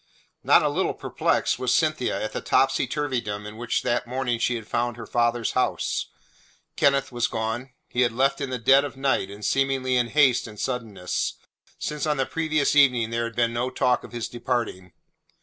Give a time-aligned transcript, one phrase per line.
[0.43, 4.55] Not a little perplexed was Cynthia at the topsy turvydom in which that morning she
[4.55, 6.07] had found her father's house.
[6.75, 10.47] Kenneth was gone; he had left in the dead of night, and seemingly in haste
[10.47, 11.35] and suddenness,
[11.77, 14.91] since on the previous evening there had been no talk of his departing.